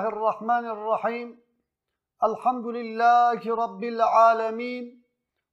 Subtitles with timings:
[0.00, 1.28] الله الرحمن الرحيم.
[2.24, 4.84] الحمد لله رب العالمين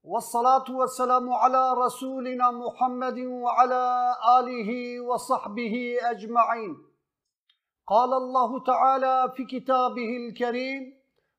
[0.04, 4.70] والصلاة والسلام على رسولنا محمد وعلى آله
[5.04, 6.74] وصحبه أجمعين.
[7.88, 10.96] قال الله تعالى في كتابه الكريم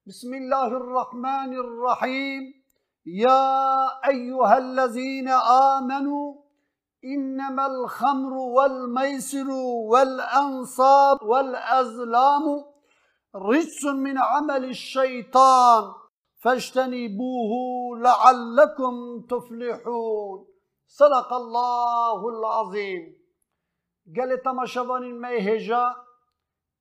[0.07, 2.43] بسم الله الرحمن الرحيم.
[3.07, 5.29] يا أيها الذين
[5.73, 6.35] آمنوا
[7.05, 9.49] إنما الخمر والميسر
[9.93, 12.68] والأنصاب والأزلام
[13.35, 15.95] رجس من عمل الشيطان.
[16.43, 17.53] فاجتنبوه
[17.99, 20.47] لعلكم تفلحون.
[20.87, 23.19] صدق الله العظيم.
[24.17, 25.85] قال تماشوان الميهجا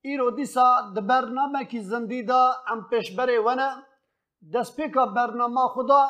[0.08, 0.66] ایرو دیسا
[0.96, 2.42] د برنامه کی زندیدا
[2.74, 3.68] ام پیشبره ونه
[4.54, 6.02] دسپیکا برنامه خدا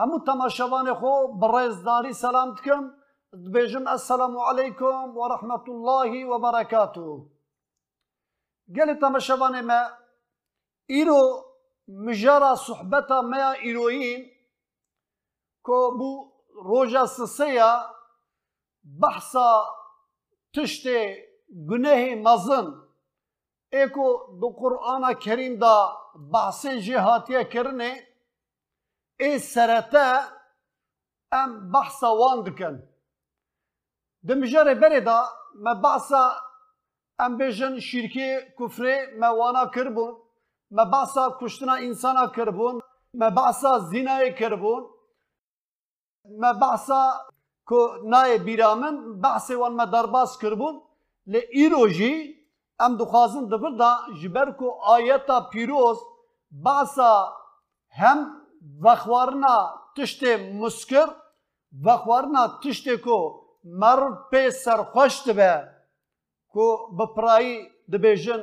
[0.00, 1.12] همو تماشوان خو
[1.44, 2.90] برزداری سلام دکم
[3.46, 7.06] دبیجم السلام علیکم و رحمت الله و برکاته
[8.76, 9.80] گل تماشوان ما
[10.86, 11.22] ایرو
[11.88, 14.28] مجارا صحبتا ما ایروین
[15.64, 16.10] کو بو
[16.64, 17.70] روجا سسیا
[19.02, 19.50] بحثا
[20.54, 20.86] تشت
[21.70, 22.66] گناه مزن
[23.72, 24.06] ایکو
[24.40, 24.48] دو
[25.24, 25.76] کریم دا
[26.32, 27.92] بحث جهاتیه کرنه
[29.20, 30.06] ای سرطه
[31.32, 32.82] ام بحثا وان دکن
[34.28, 35.18] دمجاره بره دا
[35.54, 36.49] ما بحثا
[37.24, 40.12] ام بیجن شرکی کفره ما وانا کربون
[40.76, 42.76] ما بحثا کشتنا انسانا کربون
[43.14, 44.82] ما بحثا زینای کربون
[46.40, 47.02] ما بحثا
[47.68, 47.80] کو
[48.12, 50.76] نای بیرامن بحث وان ما درباس کربون
[51.32, 52.14] لی ایروجی
[52.84, 55.98] ام دخوازن دبر دا جبر کو آیتا پیروز
[56.64, 57.12] بحثا
[58.00, 58.18] هم
[58.84, 59.56] وخوارنا
[59.96, 60.22] تشت
[60.60, 61.08] مسکر
[61.84, 63.18] وخوارنا تشت کو
[63.64, 65.79] مر پی سرخوشت به
[66.52, 66.66] کو
[66.98, 68.40] به دبیجن، د بیژن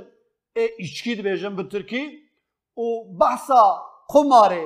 [0.62, 1.14] ا اچکی
[1.58, 2.06] په ترکی
[2.80, 2.86] او
[3.22, 3.64] بحثا
[4.14, 4.66] قماره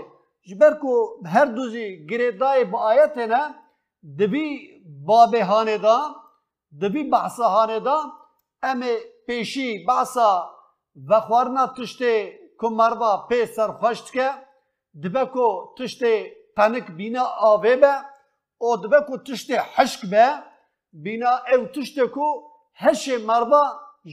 [0.50, 0.94] جبر کو
[1.34, 3.42] هر دوزی گریدای با آیت نه
[4.20, 4.48] دبی
[5.08, 5.98] باب هانه دا
[6.82, 7.98] دبی بحثا هانه دا
[8.64, 8.94] امه
[9.28, 10.30] پیشی بحثا
[11.10, 14.30] و خوارنا تشته کمار با پی سر خوشت که
[15.04, 15.48] دبه کو
[15.78, 17.94] تشته تنک بینا آوه به
[18.58, 19.18] او دبه کو
[19.76, 20.26] حشک به
[20.94, 22.51] بینا او تشته کو
[22.84, 23.64] هشی مربا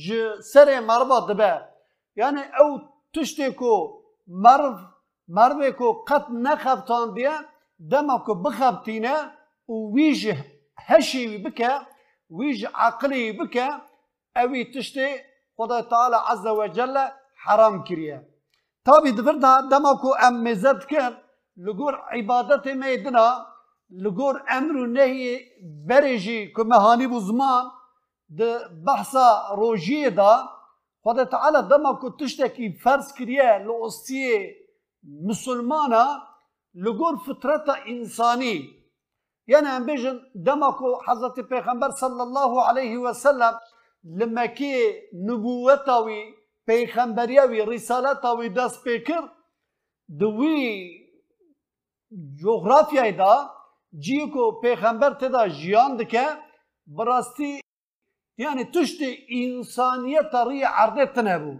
[0.05, 1.53] جه سره مربا دبه.
[2.21, 2.69] یعنی او
[3.15, 3.73] تشتی کو
[4.45, 4.77] مرب
[5.29, 7.35] مرب کو قط نخبتان دیه
[7.91, 9.17] دما کو بخبتینه
[9.67, 10.37] او ویجه
[10.89, 11.71] هشه وی بکه
[12.39, 13.69] ویج عقلی بکه
[14.37, 15.09] اوی تشتی
[15.57, 16.97] خدا تعالی عز و جل
[17.45, 18.19] حرام کریه.
[18.85, 21.13] تابی دفرد ها دما کو ام مزد کن
[21.57, 23.47] لگور عبادت میدنا
[23.91, 25.41] لگور امرو نهی
[25.89, 27.21] برجی که مهانی بو
[28.29, 30.59] û nehyê berê jî ku me hanî bû ziman di behsa rojiyê da
[31.05, 34.69] Xuda Teala dema ku tiştekî ferz kiriye li ostiyê
[35.03, 36.29] Müslümana
[36.75, 38.79] li gor fitreta insanî
[39.47, 43.55] yani em bêjin dema ku Hezretî Pêxember sallallahu aleyhi ve sellem
[44.05, 46.35] li Mekê nubûweta wî
[46.67, 48.37] peyxemberiya wî rîsaleta
[58.39, 61.55] یعنی تشت انسانیت ری عرضه تنه بو.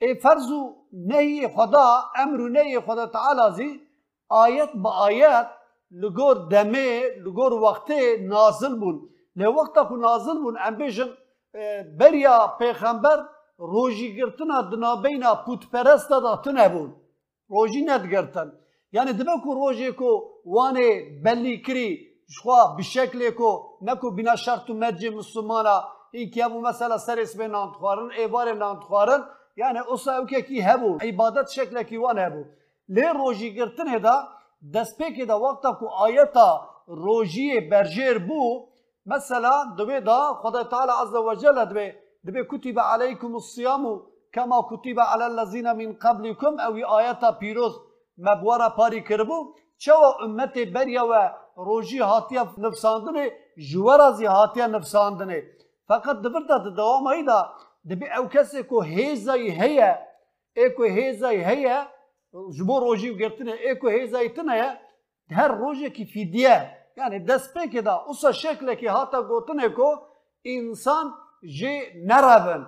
[0.00, 3.80] ای فرض و نهی خدا امر و نهی خدا تعالی زی
[4.28, 5.48] آیت با آیت
[5.90, 7.90] لگور دمه لگور وقت
[8.20, 9.08] نازل بون.
[9.36, 11.08] لی وقتا که نازل بون ام بیشن
[11.98, 16.96] بریا پیغمبر روژی گرتن ها دنابین ها پوت پرست دا تنه بون.
[17.48, 18.52] روژی ند گرتن
[18.92, 20.10] یعنی دبه روژی که
[20.46, 22.11] وانه بلی کری
[22.78, 25.84] bi şeklê ku ne ku bîna şert û mercê Müslümana
[26.14, 29.22] hînkiya bû mesela serê sibê nan dixwarin, êvarê nan dixwarin
[29.56, 32.42] yani osa ewkekî hebû îbadet şeklekî wan hebû.
[32.90, 34.28] Lê rojîgirtinê da
[34.74, 36.48] destpêkê de wexta ku ayeta
[36.88, 38.66] rojiyê berjêr bû
[39.04, 41.96] mesela divê da Xuda Teala Azze ve Celle divê
[42.26, 47.74] divê kutibe aleykum siyamu kema kutibe alellezîne min qablikum ew wî ayeta pîroz
[48.16, 53.30] me buwara parî kiribû çawa ümmetê beriya we rojî hatiye nifsandinê ji روژی هاتیه نفساندنه
[53.70, 55.42] جوارازی هاتیه نفساندنه
[55.88, 57.50] فقط دبرتا دوام هیدا
[57.90, 59.98] دبی او کسی که هیزای هیه
[60.56, 61.86] ای که هیزای هیه
[62.58, 64.78] جبو روژی گرتنه ای که هیزای تنه
[65.30, 69.88] هر روژی که فیدیه یعنی دست پیک دا اوسا شکل که هاتا گوتنه که
[70.44, 72.66] انسان جی نرابن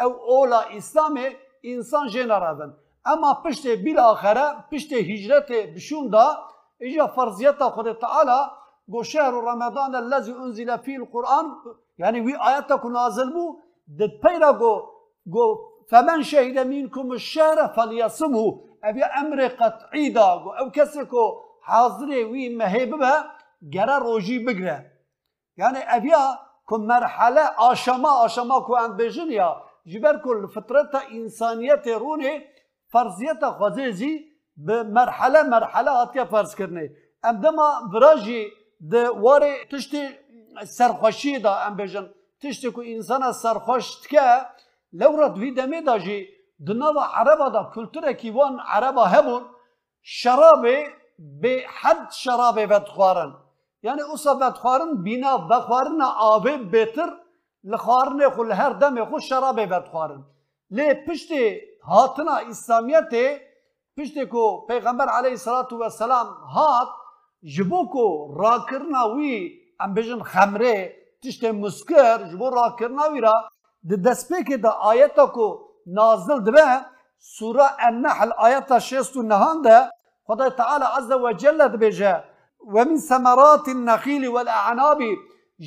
[0.00, 1.36] او اولا اسلامه
[1.66, 2.76] insan jeneraben.
[3.04, 6.36] Ama pişte bilahare, pişte hicrete bişunda
[6.82, 8.50] إجا فرضيتا قد تعالى
[8.92, 11.44] قو شهر رمضان الذي أنزل فيه القرآن
[11.98, 14.74] يعني وي آياتك نازل بو دد بيرا گو
[15.34, 15.48] گو
[15.90, 18.60] فمن شهد منكم الشهر فليصمه.
[18.84, 21.42] أبي أمر قد عيدا گو أو كسكو کو
[22.12, 22.58] وي وی
[23.62, 24.84] جرى روجي گره
[25.56, 26.38] يعني بگره
[26.68, 29.56] كم مرحلة آشما آشما كو ان بجنيا.
[29.86, 32.44] جبر كل فطرت إنسانية روني
[32.88, 34.20] فرضيتا خوزه
[34.56, 36.90] به مرحله مرحله هاتیا فرض کرنه
[37.24, 38.50] ام دما براجی
[38.90, 40.02] ده واره تشتی
[40.64, 42.10] سرخوشی دا ام بجن
[42.42, 44.46] تشتی که انسان سرخوش تکه
[44.92, 46.28] لورا دوی دمه دا جی
[46.66, 49.42] دنوا عربا دا کلتوره کی وان عربا هبون
[50.02, 50.66] شراب
[51.18, 53.34] به حد شراب بدخوارن
[53.82, 57.10] یعنی اوسا بدخوارن بینا بخوارن آبه بهتر
[57.64, 60.24] لخوارن خل هر دم خو شراب بدخوارن
[60.70, 61.30] لی پشت
[61.82, 63.12] هاتنا اسلامیت
[63.98, 66.88] پشتکو پیغمبر علیه الصلاة والسلام هات
[67.56, 69.36] جبوکو راکرنا وی
[69.80, 73.32] ام بجن خمره تشت مسکر جبو راکرنا وی را
[73.90, 75.46] د دسپیک د آیتا کو
[75.98, 76.84] نازل دبه
[77.36, 79.90] سورة النحل آیتا شیست و نهان ده
[80.26, 82.24] خدا تعالی عز و جل دبجه
[82.74, 85.00] و من سمرات النخیل والاعناب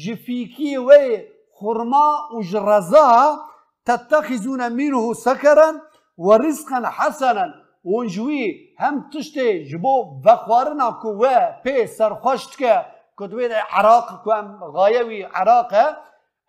[0.03, 1.23] جفیکی وی
[1.59, 3.39] خرما و جرزا
[3.85, 5.71] تتخذون منه سکرا
[6.17, 7.68] و رزقا حسنا.
[7.83, 12.85] ونجوي هم تشتي جبو بخوارنا كوا بي سرخوشتك
[13.19, 15.73] كدوي عراق كوام غايوي عراق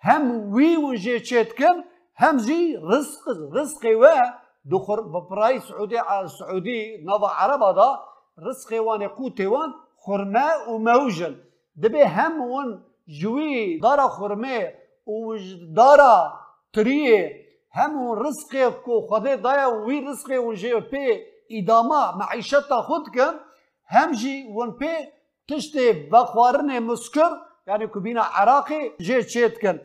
[0.04, 1.84] هم وي ونجي تشتكن
[2.20, 4.04] هم زي رزق رزق و
[4.64, 6.00] دخر ببراي سعودي
[6.38, 8.00] سعودي نضع عرب هذا
[8.38, 9.72] رزق وان قوتي وان
[10.06, 11.36] خرمه وموجل
[11.76, 14.72] دبي هم ون جوي دارا خرمه
[15.06, 16.40] ودارا
[16.72, 17.39] تريه
[17.74, 18.52] هم رزق
[18.84, 21.06] کو خدا دایا وی رزق ون جي بي
[21.50, 23.34] ادامه معيشتا خود كن
[23.92, 24.92] هم جي ون بي
[25.48, 27.30] تشتي بخوارن مسكر
[27.66, 29.78] يعني كبينا عراقي جي تشيتكن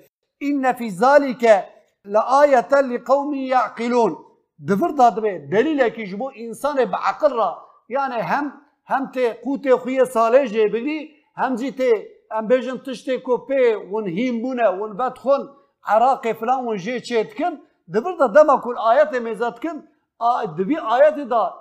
[0.43, 1.65] إن في ذلك
[2.05, 4.15] لآية لقوم يعقلون.
[4.59, 7.57] دفر دادبه دليل كي جبو إنسان بعقل را.
[7.89, 8.51] يعني هم
[8.89, 10.99] هم تي قوتي خوية صالح جي بگري
[11.37, 11.91] هم جي تي
[12.37, 15.41] ام بيجن تشتي كو بي ون هيم بونا ون بدخون
[15.85, 19.83] عراقي فلان ون جي تشيتكن دفر دا دما كل آيات ميزاتكن
[20.21, 21.53] آه دبي آيات دا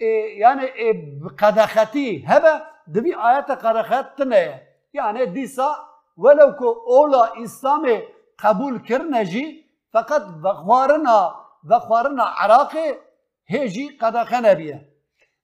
[0.00, 4.60] إيه يعني إيه قدختي هبه دبي آيات قدخت تنه
[4.94, 5.76] يعني ديسا
[6.16, 8.02] ولو كو اولا اسلامي
[8.38, 11.34] قبول کرنه جی فقط بخوارنا
[11.70, 12.88] بخوارنا عراقی
[13.52, 14.88] هیجی قدقه نبیه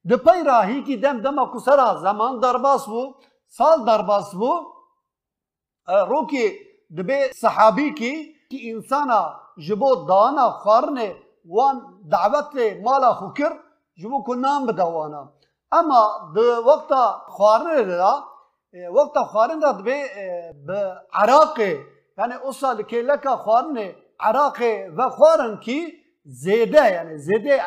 [0.09, 3.03] ده پی راهی کی دم دم کسرا زمان درباس بو
[3.47, 4.53] سال درباس بو
[6.11, 6.47] رو کی
[6.97, 8.13] دبی صحابی کی
[8.51, 9.21] کی انسانا
[9.67, 10.85] جبو دا خارن خور
[11.57, 11.77] وان
[12.13, 13.53] دعوت مالا خوکر
[14.03, 15.23] جبو کنام بدوانا
[15.79, 16.03] اما
[16.35, 16.39] د
[16.69, 17.03] وقتا
[17.37, 18.13] خارن نه دا
[18.97, 19.73] وقتا خور نه
[20.69, 20.71] د
[21.13, 21.73] عراقی
[22.19, 23.65] یعنی اوس د کله کا خور
[24.99, 25.81] و خارن کی
[26.25, 27.61] زده یعنی زده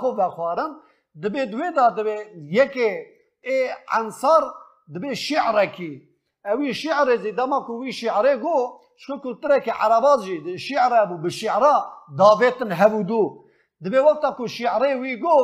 [0.00, 0.76] خو و خارن
[1.22, 1.58] د بی دو
[1.96, 2.16] د بی
[2.58, 2.76] یک
[3.98, 4.42] انصار
[4.94, 5.92] د بی شعر کی
[6.44, 10.92] او وی شعر زده ما کو وی شعر کو شکو کلتره که عربات جی شعر
[10.94, 11.16] ابو
[12.74, 13.44] هودو
[13.84, 15.36] دبی وقتا شعري شعره وی گو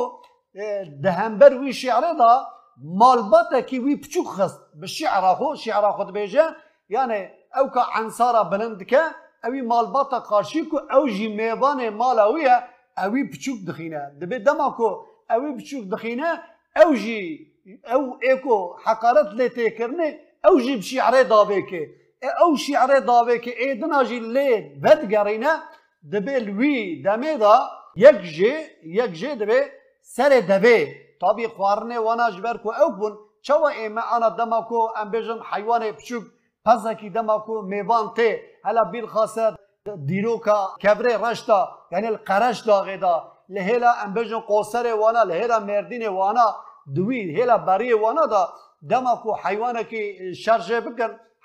[1.03, 2.47] دهنبر وی شعره دا
[3.01, 4.59] مالبات کی وی پچو خست.
[4.81, 6.45] بشعرا خو شعرا خود بیجه
[6.89, 7.21] یعنی
[7.57, 9.01] او که انصارا بلند که
[9.43, 12.57] اوی مالبات قارشی کو او جی میوان مالا ویه
[12.97, 14.67] اوی پچوک دخينه دبی دما
[15.29, 16.31] اوی پچوک دخینه
[16.81, 17.21] او جی
[17.93, 20.09] او ایکو حقارت لتيكرني
[20.45, 22.04] او جی بشعره داوی که.
[22.67, 25.53] که داوه که ایدنا جی لی بد گرینه
[26.13, 27.03] دبی لوی
[27.37, 27.57] دا
[28.21, 28.53] جی
[28.83, 29.59] یک جی دبی
[30.01, 30.87] سر دبی
[31.21, 35.91] طبی خوارنه وانا جبر کو او بون چوا ایمه انا دما کو ام بیجن حیوان
[35.91, 36.23] بچوک
[36.65, 39.55] پزکی دما کو میوان ته هلا بیل خاصه
[40.05, 46.55] دیروکا کبره رشتا یعنی القرش داغه دا لهلا امبجن قوسر وانا لهلا مردین وانا
[46.95, 47.57] دوی هلا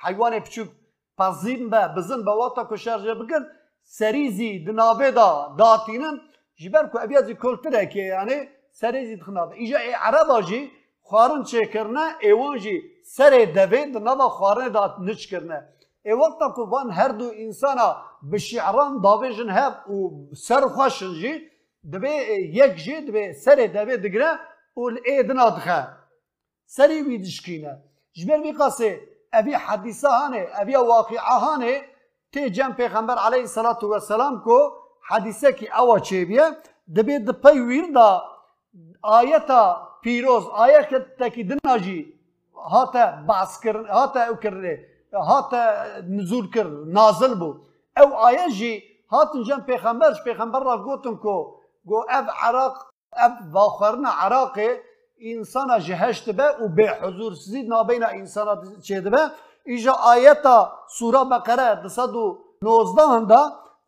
[0.04, 0.68] حیوان بچوک
[1.18, 3.42] پزین به بزن به واتا کو شارژه بکن
[3.98, 6.16] سریزی دنابه دا داتینن
[6.60, 8.36] جبر کو ابیازی کلتره که یعنی
[8.80, 10.60] سریزی دخنابه ایجا عربا جی
[11.10, 12.82] خوارن چه کرنه؟ ایوان جی
[13.16, 15.58] سر دوید نوا خوارن دات نچ کرنه.
[16.06, 17.88] ای وقتا کو وان هر دو انسانا
[18.30, 19.94] به شعران داویجن هب و
[20.46, 21.32] سر خوشن جی
[21.92, 22.14] دبی
[22.60, 24.30] یک جی دبی سر دوی دگره
[24.76, 25.78] و ایدنا دخه
[26.66, 27.72] سری وی دشکینه.
[28.12, 29.00] جبر بی قاسه
[29.34, 31.82] اوی حدیثه هانه اوی واقعه هانه
[32.32, 34.72] تی جم پیغمبر علیه الصلاة والسلام کو
[35.10, 36.46] حدیثه کی اوا چه بیه
[36.96, 38.22] دبی دپی ویر دا
[39.02, 39.62] آیتا
[40.02, 42.00] پیروز آیت تکی دناجی
[42.72, 44.78] هاتا باس کرن هاتا او کرنه
[45.12, 45.62] هاتا
[46.08, 46.66] نزول کر
[46.98, 47.54] نازل بو.
[47.96, 48.82] او آیه جی
[49.12, 52.74] هاتن جم پیغمبرش پیغمبر را گوتن کو گو اف عراق
[53.12, 54.58] اف واخرنا عراق
[55.22, 59.30] انسان جهشت به و به حضور سزید نابین انسان چه به
[59.64, 63.38] ایجا آیتا سوره بقره دصد و نوزده هنده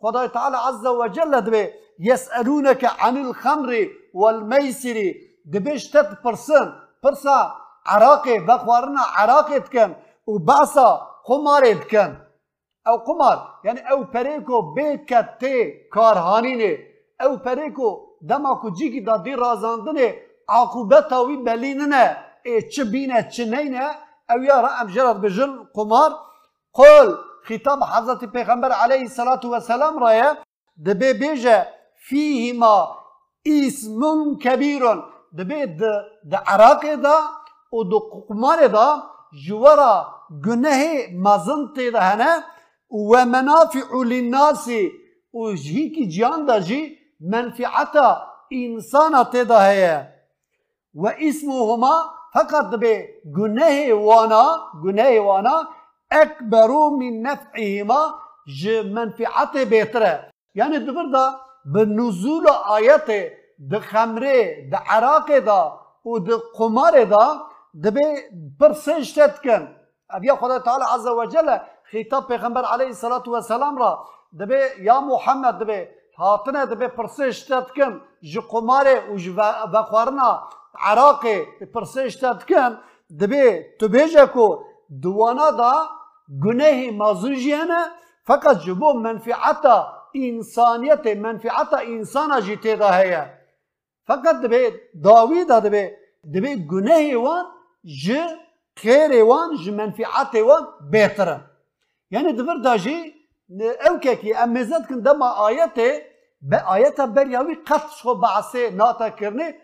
[0.01, 5.15] خدای تعالی عز و جل دبه يسألونك عن الخمر والميسر
[5.53, 6.73] دبيش تت برسن
[7.03, 7.53] برسا
[7.87, 9.95] عراقي بخوارنا عراقي تكن
[10.27, 12.17] وبعصا قمار تكن
[12.87, 16.79] او قمار يعني او بريكو بيكا تي كارهانيني
[17.23, 17.89] او بريكو
[18.23, 22.05] دما جيكي دا دي رازاندني عقوبتا عاقبتەوی بەلینە
[22.47, 23.87] ئێ چ بینە چنەینە
[24.31, 26.11] ئەویا ئەمژرە بجل قمار
[26.79, 27.09] قۆل
[27.49, 30.31] خیتاب حەزەتی پێخەمبەر عليهەی سەلات وەسەسلام ڕایە
[30.87, 31.59] دەبێ بێژە
[32.09, 32.63] اسم
[33.49, 35.01] ئیسمون کەبیرۆن
[36.31, 37.19] د عراق دا
[37.77, 38.89] و دو قوقمارێدا
[39.45, 39.95] ژوەرە
[40.45, 40.95] گونەهێ
[41.25, 42.33] مەزن تێدا هەنە
[43.11, 44.85] ومەنافی عولیناسی
[45.39, 46.83] و ژهیکی جیاندا ژی
[47.33, 48.09] منفعتا
[48.61, 49.97] انسانا تێدا هەیە.
[50.95, 51.95] واسمهما
[52.35, 54.45] فقط بجناه وانا
[54.85, 55.69] جناه وأنا
[56.13, 56.71] اكبر
[57.01, 58.15] من نفعهما
[58.85, 65.73] منفعته بهتره يعني دا ده بالنزول آياته ده خمره ده عراقه ده
[66.05, 67.41] وده قماره ده
[67.75, 67.93] ده
[68.61, 69.69] برسنج تتكن
[70.11, 71.59] أبي خدا تعالى عز وجل
[71.93, 78.41] خطاب پیغمبر عليه الصلاة والسلام را دبی یا محمد دبی هاتنا دبی پرسش تتکن جو
[78.41, 79.33] قمار و جو
[79.75, 80.43] بخورنا
[80.75, 81.23] عراق
[81.75, 82.73] پرسشتت کن
[83.21, 84.65] دبه تو کو
[85.03, 85.73] دوانا دا
[86.45, 87.81] گناه مازوجیانه
[88.29, 89.77] فقط جبو منفعتا
[90.15, 93.23] انسانیت منفعت انسان جی تیدا هيا
[94.09, 94.63] فقط دبي
[94.95, 95.85] داوود دبي
[96.25, 97.45] دبي گناه وان
[98.03, 98.07] ج
[98.83, 101.29] خير وان ج منفعت وان بهتر
[102.11, 102.99] يعني دبر داجي
[103.89, 105.79] او كي امزت كن دما آيات
[106.43, 109.55] به آيات برياوي قط شو بعثه ناتا بي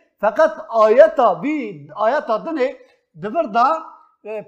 [2.06, 2.68] آيات دنه
[3.22, 3.66] دبر دا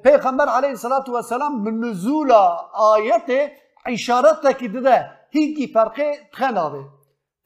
[0.05, 2.33] پیغمبر علیه الصلاة والسلام من نزول
[2.73, 3.53] آیت
[3.87, 6.85] اشارت کی ده هیچی فرقی تخناوه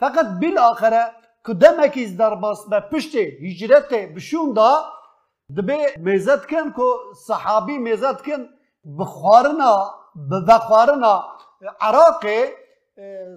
[0.01, 1.05] فقط بالاخره
[1.47, 4.85] که دمکیز در باس به پشت هجرت بشون دا
[5.57, 6.89] دبه می‌زد کن که
[7.27, 8.49] صحابی می‌زد کن
[8.99, 9.95] بخوارنا
[10.49, 11.25] بخوارنا
[11.81, 12.25] عراق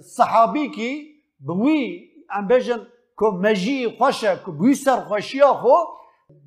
[0.01, 0.91] صحابی کی
[1.39, 2.87] بوی ام بجن
[3.19, 5.75] که مجی خوشه که بوی سر خوشیا خو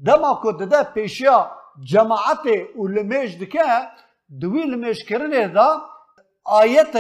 [0.06, 1.50] دما که دده پیشیا
[1.84, 2.46] جماعت
[2.78, 3.62] و لمیش دکه
[4.40, 5.82] دوی لمیش کرنه دا
[6.44, 6.96] آیت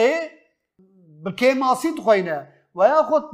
[1.24, 3.24] بکیماسی تخوینه و یا خود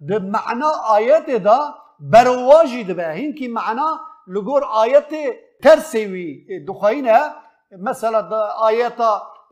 [0.00, 5.10] به معنا آیت دا برواجی دبه هین کی معنا لگور آیت
[5.62, 7.20] ترسوی دخوینه
[7.78, 9.00] مثلا دا آیت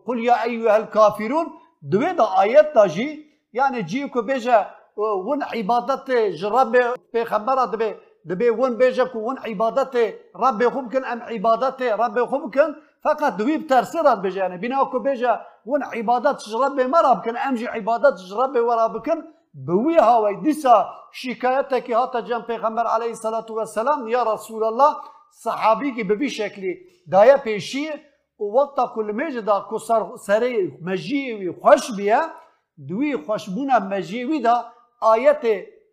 [0.06, 1.46] قل یا ایوه الكافرون
[1.90, 4.66] دوی دا آیت دا جی یعنی جی کو بیجه
[4.98, 6.76] ون عبادت جرب
[7.12, 9.94] پیغمبر دبه دبي ون بيجك ون عبادت
[10.36, 12.74] ربي خمكن ام عبادت ربي خمكن
[13.04, 18.86] فقط دوي بترسيرات بجاني بناكو بيجا ون عبادات ربي مرا بكن امجي عبادات ربي ورا
[18.86, 19.22] بكن
[19.54, 24.96] بوي هاوي ديسا شكايتك هاتا جنب پیغمبر عليه الصلاة والسلام يا رسول الله
[25.30, 26.74] صحابي کی ببي شكلي
[27.06, 27.90] دايا پیشي
[28.38, 32.30] وقتا كل مجدا كسر سري مجيوي خوش بيا
[32.78, 34.64] دوي خوشبونا مجيوي دا
[35.00, 35.44] آيات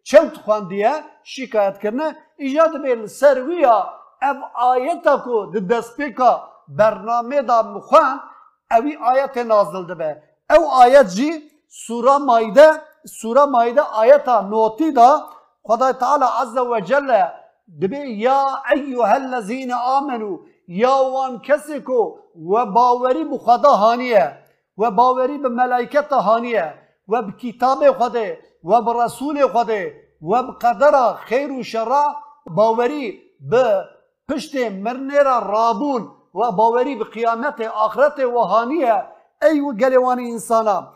[0.04, 0.94] چوت خواندیه
[1.24, 3.78] شکایت کرنه ایجاد بیل سرویا
[4.22, 6.32] اف آیتا کو د دسپیکا
[6.68, 8.20] برنامه دا مخوان
[8.72, 11.30] اوی آیت نازل ده او آیت جی
[11.88, 12.70] سوره مایده
[13.20, 15.10] سوره مایده آیتا نوتی دا
[15.64, 17.12] خدای تعالی عز و جل
[17.82, 18.42] دبی یا
[18.76, 22.18] ایها الذین آمنو یا وان کسی کو
[22.52, 24.38] و باوری بخدا هانیه
[24.78, 26.74] و باوری به ملائکت هانیه
[27.08, 28.26] و به کتاب خدا
[28.66, 29.84] و به رسول خدا
[30.22, 31.92] و به قدر خیر و شر
[32.46, 33.86] باوری به
[34.30, 39.06] پشت مرنه را رابون و باوری به قیامت آخرت وهانیه
[39.42, 40.88] ای و گلوان انسانا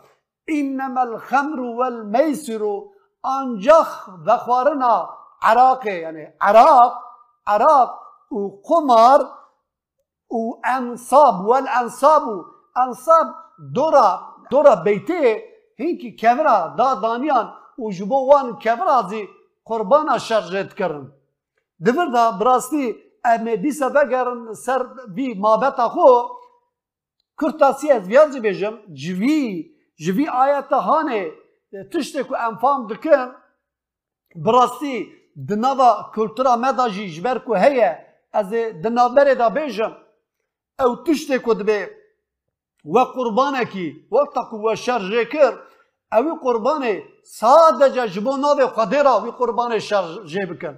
[0.48, 2.80] انما الخمر والمیسر
[3.24, 5.08] انجخ بخوارنا
[5.42, 6.92] عراق یعنی عراق
[7.46, 7.98] عراق
[8.32, 9.30] و قمار
[10.30, 12.22] و انصاب والانصاب
[12.76, 13.26] انصاب
[13.74, 15.44] دورا دورا بیته
[15.76, 16.74] هینکی کمرا
[17.80, 19.28] و جبو وان کمرا زی
[19.64, 21.04] قربان شرجت کرن.
[21.86, 22.84] دبر دا براستی
[23.24, 24.82] امی دیسا بگرن سر
[25.14, 26.08] بی مابتا خو
[27.40, 29.40] کرتاسی از ویانزی بیجم جوی
[30.04, 31.22] جوی آیت هانه
[31.92, 33.28] تشتی که انفام دکن.
[34.36, 34.94] براستی
[35.48, 37.90] دناوا کلتورا مدا جی جبر کو هيا
[38.32, 38.52] از
[38.84, 39.92] دنابر دا بیجم.
[40.80, 41.80] او تشتی که دبی
[42.84, 45.52] و قربانکی وقتا کو شرجه کر
[46.12, 46.30] اوی
[47.38, 50.74] قربان سادجا جبو ناوی خدیرا وی قربان شارجه بکن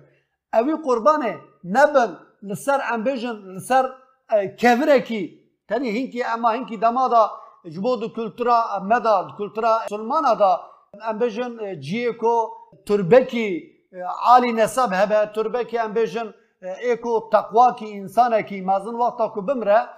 [0.52, 1.22] اوی قربان
[1.64, 2.10] نبن
[2.42, 3.84] لسر امبیجن لسر
[4.60, 5.22] کevire کی
[5.68, 7.24] تنی هینکی اما هینکی دمادا
[7.74, 10.52] جبو دو کلتورا مدا کلتورا سلمانا دا
[11.10, 12.34] امبیجن جیه کو
[12.86, 13.48] تربکی
[14.26, 16.28] عالی نسب هبه تربکی امبیجن
[16.62, 19.88] ایکو تقوا کی انسانه کی مازن وقتا کو بمره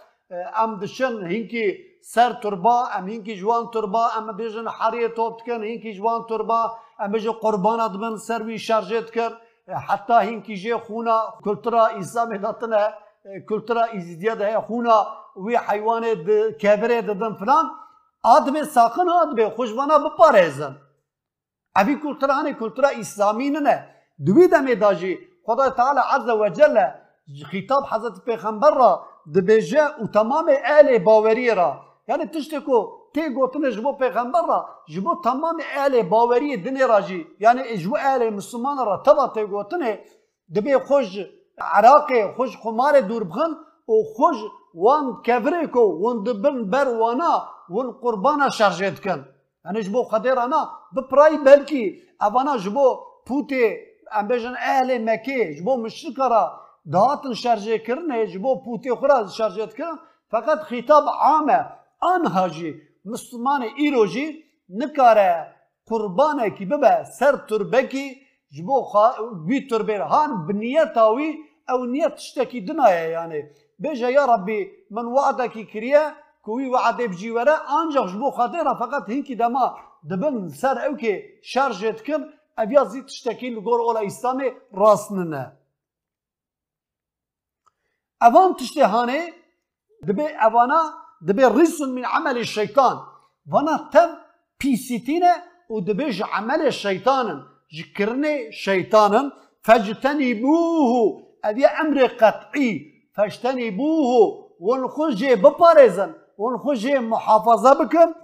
[0.63, 5.93] ام دشن هینکی سر تربا ام هینکی جوان تربا ام بیجن حریه توب کن هینکی
[5.99, 6.61] جوان تربا
[7.03, 9.33] ام بیجن قربانات بن سر وی شارجت کر.
[9.89, 12.83] حتی هینکی جه خونا کلتورا اسلامی داتنه
[13.49, 14.99] کلتورا ایزیدیا ده خونا
[15.45, 16.05] وی حیوان
[16.63, 17.67] کبره ددن فلان.
[18.23, 20.75] آدم ساکن آدم خوشبانا بپارێزن
[21.77, 23.77] ئەوی کولترانی کولتورا ئیسلامی نە
[24.27, 25.15] دوی دەمێ داژی
[25.47, 26.77] خدای تعالی عز وجل
[27.51, 28.93] خطاب حضرت پیغمبر را
[29.35, 31.73] دبێژە و تمامê ئەلێ باوەریە را.
[32.07, 37.01] Tiştek ku tê gotine ji bo pêxember ra ji bo tamamê elê baweriyê dinê ra
[37.03, 40.05] jî yani ji bo elê Müslüman ra teva tê gotinê
[40.55, 41.45] dibe xwe ji
[41.79, 43.53] Iraqê xwe ji xumarê dûr bixin
[43.89, 47.33] û xwe ji wan kevirê ku hûn dibin ber wana
[47.69, 49.21] hûn qurbana şerjê dikin
[49.65, 51.85] yani ji bo xedê ra na bi pirayî belkî
[52.27, 52.87] evana ji bo
[53.27, 53.65] pûtê
[54.19, 55.73] em bêjin ehlê mekê ji bo
[62.13, 62.49] آنها
[63.05, 65.33] مسلمان ایروجی نکاره
[65.87, 68.07] قربانه کی ببه سر تربه کی
[68.55, 71.31] جبو خواهی بی تربه هان بنیت آوی
[71.69, 73.41] او نیت شتکی دنایه یعنی
[73.83, 76.05] بجا یا ربی من وعده کی کریه
[76.43, 79.67] کوی وعده بجی وره آنجا جبو خواهی را فقط هنکی دما
[80.11, 82.23] دبن سر او که شرجت کن
[82.59, 84.39] او یا زید شتکی لگور اولا اسلام
[84.73, 85.45] راسننه
[88.23, 89.33] اوان تشتهانه
[90.09, 92.97] دبه اوانا دبي رجس من عمل الشيطان.
[93.53, 94.11] وأنا تب
[94.61, 95.35] بيسيتينه
[95.69, 99.33] ودبيج عمل الشيطان جكرني شيطانا
[99.63, 101.23] فاجتنبوه.
[101.45, 102.93] ابي أمر قطعي.
[103.17, 104.51] فاجتنبوه.
[104.61, 106.15] ونخرج بباريزن.
[106.39, 108.15] ونخرج محافظة بكم.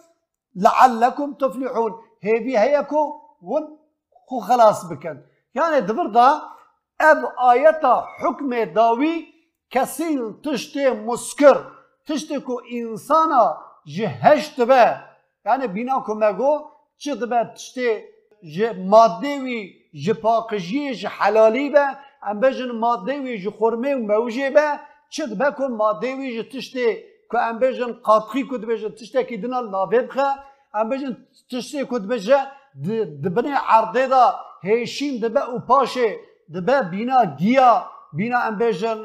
[0.56, 1.92] لعلكم تفلحون.
[2.24, 3.78] هذه هيكو ون
[4.26, 5.20] خو خلاص بكن.
[5.54, 6.42] يعني دبردا
[7.00, 9.26] أب آيتا حكم داوي
[9.70, 11.79] كسين تشتي مسكر.
[12.10, 13.44] تشت کو انسانا
[13.84, 14.84] جهش دبه.
[15.46, 16.52] یعنی بینا کو مگو
[17.02, 17.76] چه دبه تشت
[18.54, 19.32] جه ماده
[20.04, 21.86] جه پاکجی جه حلالی با
[22.22, 22.70] ام بجن
[23.42, 24.66] جه خورمه و موجه با
[25.14, 26.74] چه دبه کو ماده جه تشت
[27.30, 30.34] که ام بجن قاطقی کو دبه جن تشت اکی دنال نابیب خواه
[30.74, 31.12] ام بجن
[31.50, 32.44] تشت کو دبه جن
[33.24, 34.08] دبنی عرده
[34.62, 36.08] هیشیم دبه او پاشه.
[36.54, 37.70] دبه بینا گیا.
[38.12, 38.98] بینا ام بجن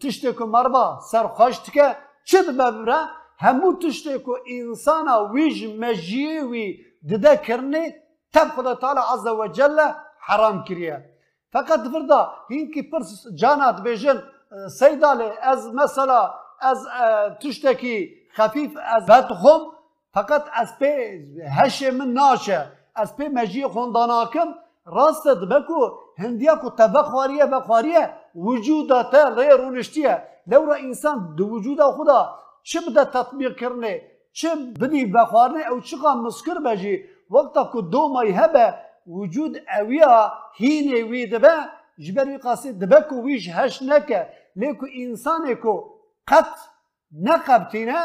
[0.00, 3.08] تشت کو مربا سرخاشت که چه ببره؟
[3.38, 6.78] همو تشته که انسان ویج مجیه وی
[7.10, 7.94] دده کرنه
[8.32, 9.78] تب خدا تعالی عز و جل
[10.20, 11.10] حرام کریه.
[11.52, 14.22] فقط فردا هین که پرس جانات بیجن
[14.78, 16.86] سیداله از مثلا از
[17.42, 19.60] تشته که خفیف از بدخم
[20.14, 20.92] فقط از پی
[21.58, 24.48] هش من ناشه از پی مجیه خونداناکم
[24.86, 30.33] راست بکو هندیا کو تبخواریه بخواریه وجوداته ری رونشتیه.
[30.50, 34.02] دور انسان دو وجود خدا چه بده تطبیق کرنه؟
[34.32, 34.48] چه
[34.80, 38.74] بدی بخوارنه؟ او چه مسکر بجی وقتا که دو مای هبه
[39.06, 41.54] وجود اویا هین اوی دبه
[41.98, 44.28] جبر وی قاسی دبه که ویش هش نکه.
[44.56, 45.74] لیکو انسانه که
[46.28, 46.52] قط
[47.22, 48.00] نقبتینه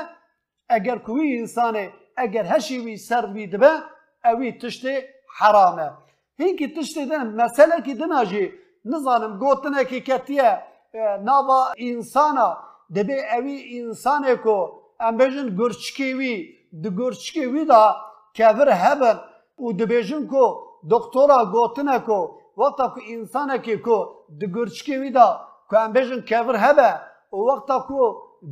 [0.69, 3.71] اگر که وی انسانه اگر هشی وی سر وی دبه
[4.25, 4.97] اوی تشتی
[5.37, 5.91] حرامه.
[6.37, 8.53] هینکی تشتی دن مسئله که دناجی
[8.85, 10.68] نظانم گوتنه که کتیه.
[10.95, 12.49] نابا انسانا.
[12.95, 14.57] دبی اوی انسان کو.
[14.99, 16.35] ام بجن گرچکی وی
[16.83, 17.83] دی گرچکی وی دا
[18.37, 19.17] کفر هبن.
[19.59, 20.45] او دبیجن کو.
[20.91, 22.19] دکتورا گوتنه کو.
[22.57, 23.97] وقتا کو انسان کی کو.
[24.39, 25.27] دی گرچکی دا.
[25.69, 26.89] که ام بجن کفر هبه.
[27.33, 28.01] او وقتا کو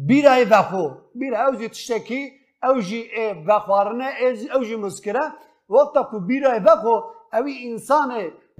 [0.07, 0.85] بیر ای بخو.
[1.19, 2.21] بیر کی تشتکی.
[2.63, 4.09] اوجی ای بخوارنه.
[4.27, 5.25] از اوجی مسکره.
[5.69, 6.95] وقتا کو بیر ای بخو.
[7.33, 8.09] اوی انسان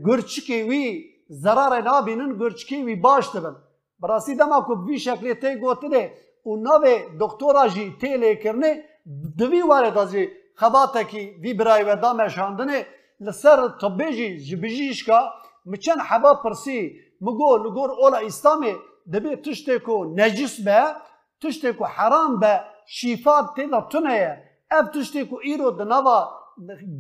[0.06, 0.86] گرچکی وی
[1.32, 3.56] ضرار نابینن گرچکی وی باش دبن.
[4.02, 6.04] براسی دما کو بی شکل تی گوت دے
[6.46, 6.78] او نو
[7.20, 8.74] دکتورا جی تی لے کرنے
[9.40, 10.16] دوی وارد از
[10.60, 12.70] خبات کی وی برای ودا دام
[13.22, 15.20] لسر طبی جی جبجیش کا
[15.66, 16.80] مچن حبا پرسی
[17.22, 18.74] مگو لگور اولا اسلامی
[19.14, 20.82] دبی تشتے کو نجس به،
[21.42, 24.26] تشتے کو حرام به شیفات تی لطنه ای
[24.72, 26.20] اف تشتے کو ایرو دنوا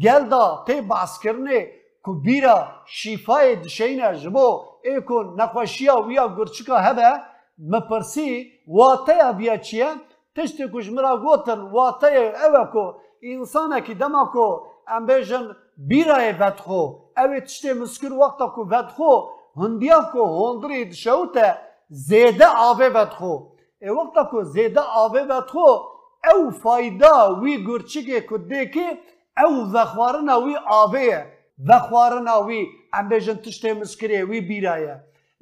[0.04, 1.60] گلدا تی باس کرنے
[2.08, 4.48] کو بیرا شیفای دشین جبو
[4.84, 7.10] ای کو نقاشیا و یا گرچکا هبه
[7.72, 8.30] مپرسی
[8.68, 9.90] واتیا بیا چیا
[10.36, 12.84] تشت کو جمرا گوتن واتیا اوا کو
[13.32, 14.48] انسان کی دما کو
[14.96, 15.44] امبیشن
[15.90, 16.82] بیرا ای بدخو
[17.20, 17.28] او
[17.80, 19.12] مسکر وقتا کو بدخو
[19.62, 21.36] هندیا کو هندری دشوت
[21.90, 23.34] زیده آوه بدخو
[23.82, 25.70] ای وقتا کو زیده آوه بدخو
[26.30, 28.88] او فایده وی گرچکه کدیکی
[29.44, 31.37] او ذخوارنا وی آبیه.
[31.66, 34.96] و خوارنا وی امبیجن تشت مسکری وی بیرایا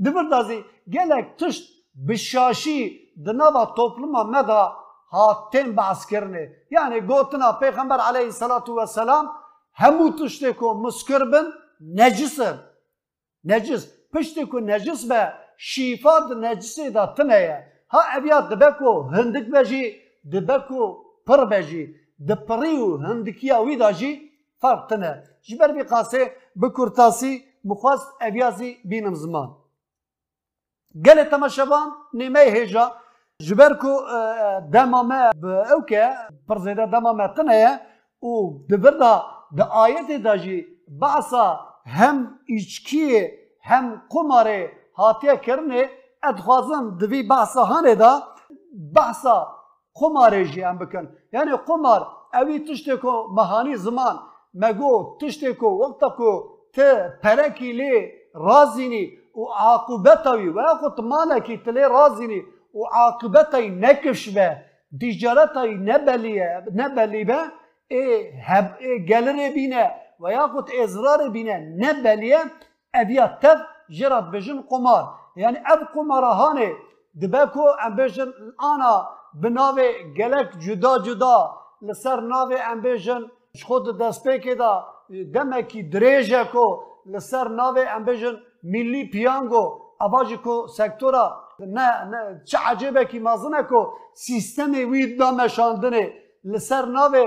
[0.06, 1.64] دبر دازی گلک تشت
[2.08, 4.78] بشاشی دنابا توپلما مدا
[5.12, 9.26] هاتن باز کرنه یعنی گوتنا پیغمبر علیه صلاة و سلام
[9.74, 11.46] همو تشت کو مسکر بن
[12.00, 12.40] نجس
[13.46, 19.96] نجس پشتی کو نجس به شیفاد نجسی دا تنه ها اویاد دبکو هندک بجی
[20.32, 20.98] دبکو
[21.28, 21.96] پر بجی
[22.30, 24.25] دپریو هندکی اوی دا جی
[24.62, 29.50] فرق تنه جبر بی قاسه بکرتاسی مخواست اویازی بینم زمان
[31.06, 32.86] گل تماشوان نیمه هیجا
[33.42, 33.92] جبر کو
[34.74, 36.04] دمامه با اوکه
[36.48, 37.80] برزیده دمامه تنه
[38.20, 38.32] او
[38.70, 39.14] دبرده
[39.58, 40.36] دا آیت دا
[40.88, 43.30] باسا هم ایچکی
[43.70, 45.84] هم قماره هاتیه كرني
[46.24, 48.12] ادخوازن دوی باسا هانه دا
[48.96, 49.38] باسا
[50.00, 52.02] قماره جی بکن یعنی قمار
[52.34, 54.16] اوی تشتی کو مهانی زمان
[54.62, 56.32] مگو تشتی کو وقت کو
[56.76, 56.78] ت
[57.24, 57.94] پرکی لی
[58.46, 59.04] رازی نی
[59.36, 60.98] و عاقبت وی و اخوت
[61.46, 62.42] کی تلی رازی نی
[62.74, 64.48] و عاقبت ای نکش به
[64.98, 67.40] دیجارت ای نبلیه نبلی به
[67.88, 72.40] ای هب ای گلر بینه و یا خود ازرار بینه نبلیه
[72.94, 75.04] ادیات تف جرات بجن قمار.
[75.36, 76.70] یعنی اب قمارهانه
[77.22, 78.96] دبکو ام بجن آنا
[79.42, 79.88] بناوه
[80.18, 81.38] گلک جدا جدا
[81.82, 83.22] لسر ناوه ام بجن
[83.64, 84.86] خود دسته که دا
[85.34, 85.84] دمه که
[87.06, 89.64] لسر ناوه امبیجن ملی پیانگو
[90.02, 91.26] اواجی که سکتورا
[91.60, 93.80] نه نه چه عجیبه کی مازنه که
[94.14, 96.14] سیستم وی دا مشاندنه
[96.44, 97.24] لسر ناوه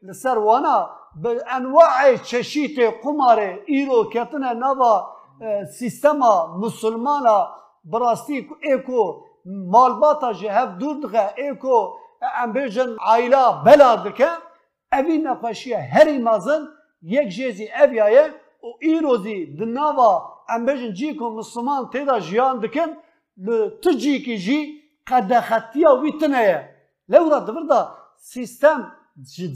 [0.03, 5.07] لسر وانا به انواع چشیت قمار ایرو کتن نوا
[5.79, 7.37] سیستما مسلمانا
[7.85, 11.93] براستی ایکو مالباتا جهف دور دغا ایکو
[12.41, 14.29] ام بیجن عائلا بلا دکه
[14.93, 16.61] اوی نقاشی هری مازن
[17.01, 17.99] یک جیزی اوی
[18.61, 20.11] او ایروزی دنوا
[20.49, 22.89] ام بیجن جی کو مسلمان تیدا جیان دکن
[23.83, 24.59] تجی کی جی
[25.07, 26.69] قدخطی اوی تنه.
[27.09, 28.91] لورا دورده سیستم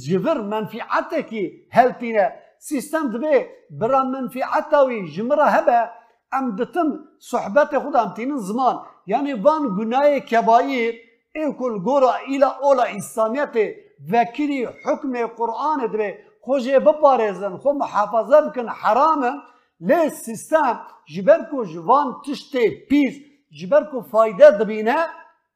[0.07, 1.31] جبر منفعتك
[1.71, 5.89] هلتينا سيستم دبي برا منفعته جمرة هبة
[6.33, 8.79] ام بتم صحبتي خود ام زمان.
[9.07, 10.93] يعني وان قناي كبير
[11.35, 13.75] اكل قرى الى اولى انسانيتي
[14.13, 19.41] وكري حكم قرآن دبي خوجي ببارزن خو محافظة بكن حرام
[19.81, 20.75] لي سيستم
[21.09, 23.15] جبركو جوان تشتي بيس
[23.51, 25.09] جبركو فايدة دبينا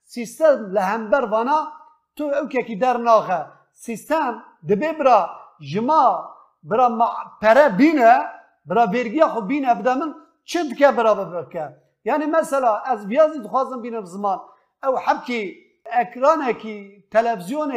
[0.06, 1.68] سيستم لهمبر وانا
[2.16, 2.98] تو اوكي كي دار
[3.76, 6.30] سیستم دبی برا جما
[6.64, 7.10] برا ما
[7.42, 8.20] پره بینه
[8.66, 14.02] برا ورگی خو بینه بدمن چه دکه برا ببرکه یعنی مثلا از بیازی دخوازم بینه
[14.06, 14.40] زمان
[14.84, 15.56] او حبکی
[15.92, 17.72] اکران اکی تلویزیون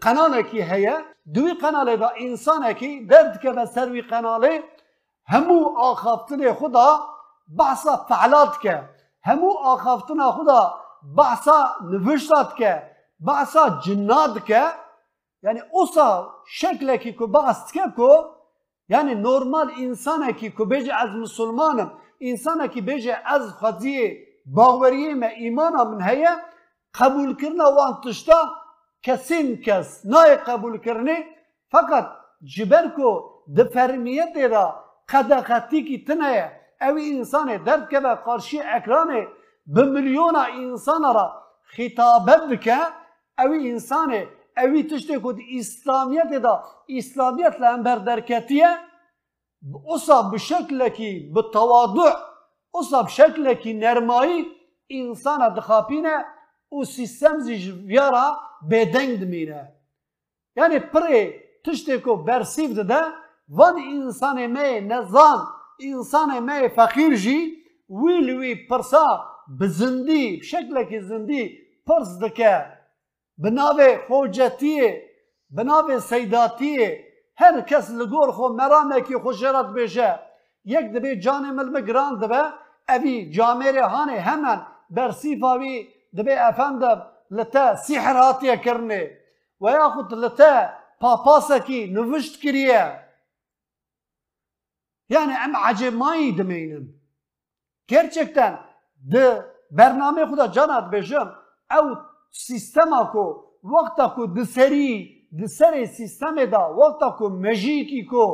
[0.00, 0.96] قنان اکی هیه
[1.34, 4.62] دوی قناله دا انسان اکی درد که به سروی قناله
[5.26, 7.00] همو آخافتن خدا
[7.58, 8.88] بحثا فعلات که
[9.24, 10.74] همو آخافتن خدا
[11.16, 12.82] بحثا نوشتات که
[13.20, 14.62] بحثا جناد که
[15.42, 18.10] یعن اصلا شکل کی کو باعث که کو
[18.88, 25.94] یعنی نورمال انسان کی کو بچه از مسلمانم انسان کی بچه از فضیه باوری می‌یمانم
[25.94, 26.34] نهیا
[26.94, 28.40] قبول کردن وانتش دا
[29.02, 31.18] کسیم کس نه قبول کردن
[31.70, 32.06] فقط
[32.42, 33.08] جبر کو
[33.56, 36.48] دفتر میتی را خداگری کی تنها
[36.80, 39.28] آوی انسان درد که و قرشه اکرانه
[39.66, 42.76] به میلیون انسان را خطاب بکه
[43.38, 44.10] آوی انسان
[44.64, 48.78] evî ku di İslamiyetê da İslamiyet li ember derketiye
[50.32, 52.10] bi şeklekî bi tewadu
[52.72, 54.58] osa bi şeklekî nermayî
[54.90, 56.16] însana dixapîne
[56.72, 58.36] û sîstem zî ji viyara
[58.70, 59.74] bêdeng dimîne
[60.56, 61.22] yani pirê
[61.64, 63.02] tiştê ku bersîv dide
[63.48, 65.40] van însanê me nezan
[65.80, 67.38] انسان ما فقیر جی
[67.88, 69.06] وی لوی پرسا
[69.60, 72.77] بزندی بشکلکی زندی پرس دکه
[73.38, 74.88] بناوه خوجتیه
[75.50, 77.04] بناوه سیداتیه
[77.36, 80.20] هر کس لگور خو مرامه کی خوشرت بشه
[80.64, 82.42] یک دبی جان مل گران دبه
[82.88, 84.60] اوی جامره هانه hemen
[84.96, 85.76] bersifavi
[86.16, 86.98] دبی افندم
[87.30, 89.02] لتا سحر هاتیه کرنه
[89.60, 93.08] و یاخود لتا papasaki nüvüşt kiriye.
[95.08, 97.02] Yani em acemayı demeyinin.
[97.86, 98.60] Gerçekten
[98.96, 101.28] de bername kuda canat bejim
[101.70, 101.84] ev
[102.32, 103.24] سیستم کو
[103.64, 108.24] وقتا کو دسری دسر سیستم دا وقتا کو مجیکی کو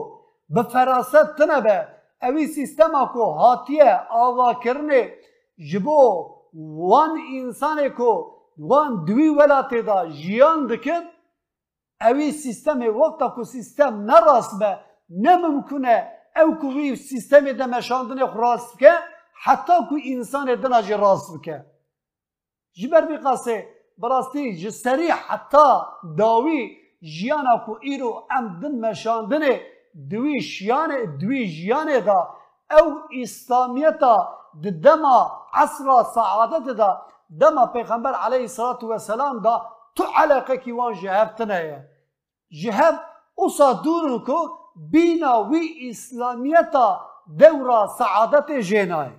[0.56, 1.78] بفراست تنبه.
[2.22, 5.10] اوی سیستم کو هاتیه آوا کرنه
[5.72, 6.00] جبو
[6.54, 8.10] وان انسان کو
[8.58, 11.02] وان دوی ولاته دا جیان دکن
[12.00, 14.78] اوی سیستم وقتا کو سیستم نراست به
[15.10, 16.14] نممکنه.
[16.36, 18.92] او کوی سیستم ده مشاندن خراست که
[19.44, 21.64] حتی کو انسان دناجی راست که
[22.72, 23.16] جبر بی
[23.98, 25.66] براستي جی حتى
[26.18, 26.62] داوي
[27.02, 27.72] جيانا جیانا کو
[28.38, 29.60] ام دن مشاندنه
[30.10, 32.20] دوي شیانه دوي جيانا دا.
[32.72, 32.86] أو
[33.22, 39.62] اسلامیتا دما عصر سعادت دا دما پیغمبر عليه الصلاة والسلام دا
[39.96, 41.82] تو علاقه كي وان جهب تنهي
[42.62, 42.94] جهب
[43.38, 44.38] اوسا دورن کو
[44.92, 45.92] بینا وی
[47.26, 49.10] دورا سعادت جيناي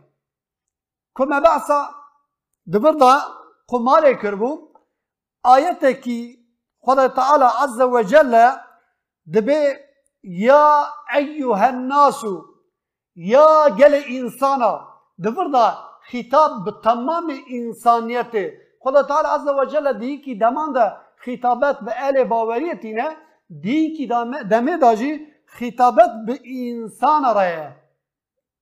[1.15, 1.89] كما بعثا
[2.65, 3.13] دبردا
[3.67, 4.55] خب قمارے کربو
[5.43, 6.35] آیت کی
[6.85, 8.35] خدا تعالی عز و جل
[9.33, 9.61] دبی
[10.23, 12.23] یا ایوها الناس
[13.15, 13.47] یا
[13.79, 14.71] گل انسانا
[15.23, 15.65] دبر دا
[16.11, 18.33] خطاب به تمام انسانیت.
[18.79, 23.09] خدا تعالی عز و جل دی کی دمان دا خطابت به اهل باوریت اینه
[23.61, 24.07] دی کی
[24.49, 27.71] دمه داجی خطابت به انسان راه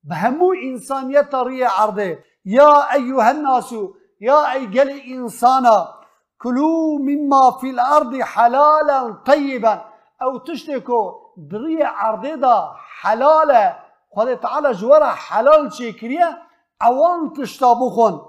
[0.04, 2.24] به همو انسانیت ریه عرضه.
[2.46, 3.74] یا ایوها الناس
[4.22, 5.88] يا عقل إنسانا
[6.42, 9.86] كلوا مما في الأرض حلالا طيبا
[10.22, 12.72] أو تشتكوا دري عرضي دا
[13.02, 13.80] حلالا.
[14.18, 16.42] قد تعالى جوارا حلال شكريا
[16.82, 18.22] أوان تشتابخون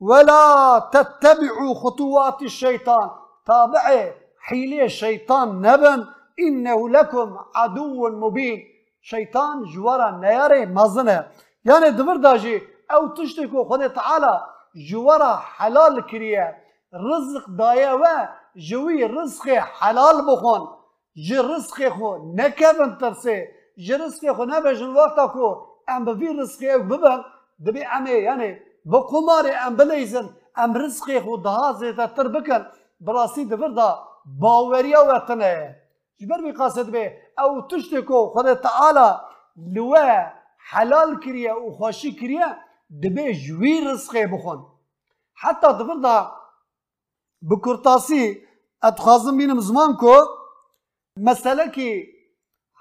[0.00, 3.10] ولا تتبعوا خطوات الشيطان.
[3.46, 6.06] تابع حيلي الشيطان نبن
[6.38, 8.58] إنه لكم عدو مبين.
[9.02, 11.26] شيطان جوارا نياري مزنه
[11.64, 14.46] يعني دبر داجي أو تشتكوا خد تعالى
[14.88, 16.56] جورا حلال کریه
[16.92, 18.04] رزق دایا و
[18.68, 19.48] جوی رزق
[19.80, 20.68] حلال بخون
[21.26, 23.36] جی رزق خو نکه بند ترسی
[23.84, 25.48] جی رزق خو نبه جن وقتا کو
[25.88, 27.20] ام بفی رزق او ببن
[27.66, 32.62] دبی امی یعنی با قمار ام بلیزن ام رزق خو دها زیده تر بکن
[33.00, 33.88] براسی دور دا
[34.40, 35.76] باوریا وقتنه
[36.18, 37.04] جی بر بی قاسد بی
[37.38, 39.08] او تشتی کو خود تعالی
[40.70, 42.56] حلال کریه و خوشی کریه
[43.02, 44.66] دبی جوی رسخه بخون
[45.34, 46.32] حتی دبیر دا
[47.50, 48.42] بکرتاسی
[48.82, 50.14] اتخازم بینم زمان کو
[51.16, 52.06] مسئله که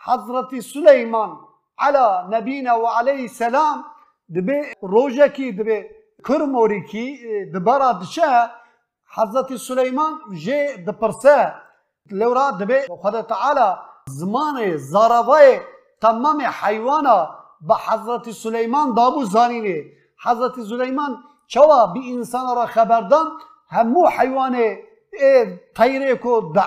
[0.05, 1.37] حضرت سلیمان
[1.77, 3.85] على نبینا و علیه سلام
[4.35, 5.83] دبی روجه که دبی
[6.27, 7.01] کرموری که
[7.53, 8.49] دبرا دشه
[9.15, 11.53] حضرت سلیمان جه دپرسه
[12.11, 15.59] لورا دبی خدا تعالی زمان زاروه
[16.01, 17.19] تمام حیوانا
[17.61, 21.15] با حضرت سلیمان دابو زانینه Zimanê zaravayê temamê heywana bi Hezretî Süleyman dabû zanînê Hezretî
[21.15, 24.85] Süleyman çawa bî insana ra xeberdan hemû heywanê
[25.75, 26.59] teyrê ku di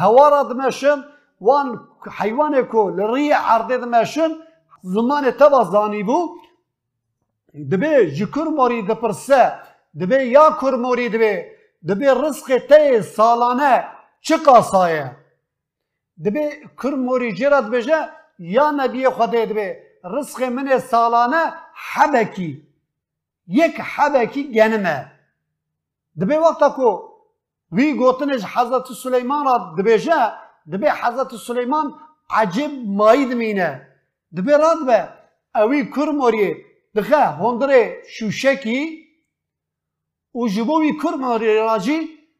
[0.00, 1.04] hewara dimeşin
[1.38, 4.44] wan heywanê ku li rîyê erdê dimeşin
[4.84, 6.38] zimanê teva zanîbû
[7.54, 9.58] دبی ji kurmorî dipirse
[9.98, 13.84] dibe ya kurmorî dibe dibe rizqê te salane
[14.22, 15.16] çi qasa ye
[16.24, 17.72] dibe kurmorî cêra
[23.48, 25.12] یک حده کی گنمه.
[26.20, 26.90] دبی وقتا کو
[27.72, 30.32] وی گوتن از حضرت سلیمان را دبی جا
[30.72, 31.94] دبی حضرت سلیمان
[32.30, 33.88] عجب ماید مینه.
[34.36, 34.98] دبی را دبی
[35.54, 36.56] اوی کر موری
[36.94, 37.70] دخه هندر
[38.14, 39.04] شوشکی
[40.32, 41.98] او جبوی کر موری راجی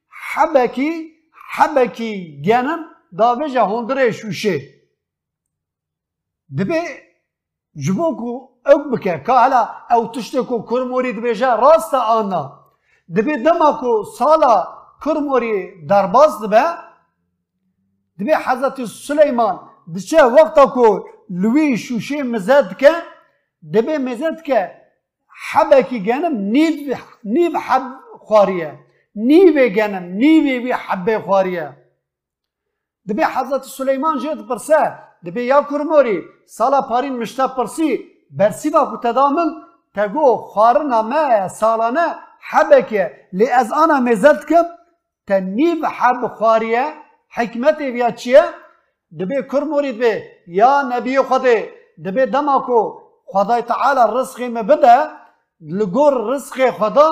[0.08, 0.90] حبه کی
[1.50, 2.80] حبه کی گنم
[3.18, 4.60] دبی جا هندره شوشه
[6.58, 6.80] دبی
[7.76, 8.14] جبوكو
[8.64, 12.42] کو اوک که او تشتی کو کرموری دبیجه راست آنا
[13.16, 14.66] دبی دمه کو سالا
[15.04, 16.64] کرموری درباز دبی
[18.18, 19.56] دبی حضرت سلیمان
[19.94, 20.88] دچه وقتا کو
[21.30, 22.92] لوی شوشی مزد که
[23.74, 24.60] دبی مزد که
[25.50, 27.82] حبه کی گنم حب
[28.18, 28.78] خواریه
[29.16, 31.76] نيب گنم نيب بي حب خواریه
[33.08, 36.18] دبی حضرت سلیمان جد برسه؟ دبي یا کرموری
[36.56, 37.90] سالا پارین مشتا پرسی
[38.38, 39.50] برسیبا کو تدامن
[39.94, 42.06] تگو خارنا ما سالانه
[42.50, 44.66] حبکه لی از آنا مزد کم
[45.28, 46.84] تنیب حب خاریه
[47.36, 48.44] حکمت ویا چیه
[49.18, 51.56] دبی کر مورید به یا نبی خدا
[52.04, 52.80] دبی دما کو
[53.32, 54.96] خدای تعالی رزق ما بده
[55.60, 57.08] لگور رزق خدا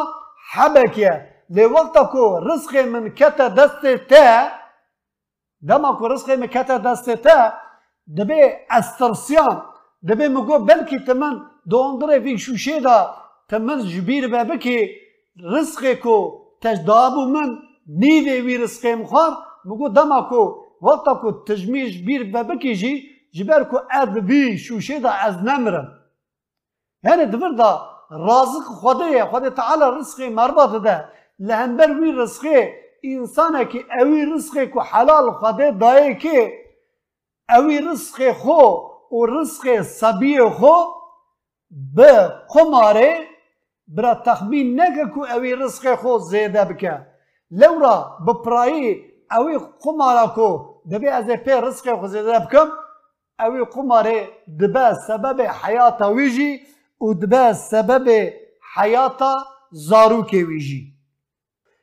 [0.53, 1.13] حبکه
[1.51, 4.49] لی وقتا کو رزق من کتا دست تا
[5.69, 7.53] دما کو رزق من کتا دست تا
[8.15, 8.41] دبی
[8.71, 9.63] استرسیان
[10.09, 11.35] دبی مگو بلکی تمن
[11.71, 12.99] دوندره وی شوشه دا
[13.51, 14.79] تمن جبیر بکی
[15.53, 16.17] رزق کو
[16.63, 17.49] تجدابو من
[17.87, 19.33] نیوی وی رزق مخار
[19.65, 20.43] مگو دما کو
[20.83, 22.93] وقتا کو تجمیش بیر بکی جی
[23.37, 23.77] جبر کو
[24.29, 25.87] وی دا از نمرم
[27.05, 27.71] یعنی دبر دا
[28.11, 32.45] رازق خدایه خدا تعالی رزق مربط ده لهنبر وی رزق
[33.05, 36.66] انسانه که اوی رزق کو حلال خدا دایه که
[37.49, 38.63] اوی رزق خو
[39.17, 40.75] و رزق سبی خو
[41.95, 43.27] به قماره
[43.89, 47.07] برا تخمین نکه کو اوی رزق خو زیده بکه.
[47.51, 50.49] لورا بپرایی اوی قماره کو
[50.91, 52.69] دبی از پی رزق خو زیده بکم
[53.39, 54.29] اوی قماره
[54.61, 56.61] دبه سبب حیات ویجی
[57.01, 58.33] و دبه سبب
[58.75, 59.23] حیات
[59.71, 60.93] زاروک ویجی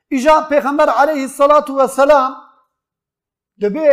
[0.08, 1.28] ایجا پیغمبر علیه
[1.68, 2.34] والسلام
[3.62, 3.88] دبی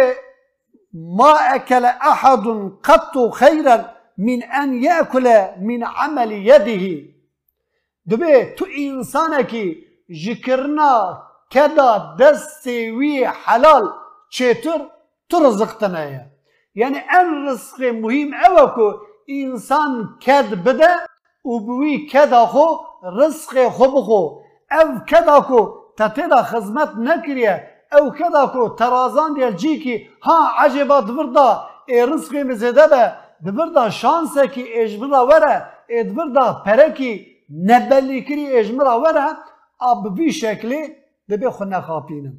[0.93, 5.29] ما أكل أحد قط خيرا من أن يأكل
[5.61, 7.11] من عمل يده.
[8.05, 9.77] دبي تو إنسانك
[10.09, 13.93] جكرنا كدا دستي وي حلال
[14.29, 14.81] چطور؟
[15.29, 16.27] ترزقتنا
[16.75, 18.93] يعني أن رزق مهم أوكو
[19.29, 21.05] إنسان كد بده
[21.43, 24.41] وبوي كدا خو رزق خو بخو.
[24.71, 26.95] أو كدا خو تتدا خدمت
[27.97, 31.47] او کدا کو ترازان دیل جی کی ها عجبا دوردا
[31.87, 32.87] ای رزق مزده
[33.43, 35.55] به دوردا شانس کی اجبرا وره
[35.89, 37.11] ای دوردا پره کی
[37.69, 38.45] نبلی کری
[39.03, 39.27] وره
[39.89, 40.81] اب بی شکلی
[41.29, 42.33] دبی خو نخاپینم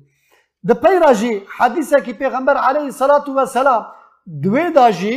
[0.68, 3.86] د پیراجی حدیثه کی پیغمبر علیه الصلاة والسلام
[4.42, 5.16] دوی داجی